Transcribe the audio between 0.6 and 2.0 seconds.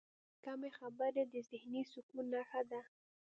خبرې، د ذهني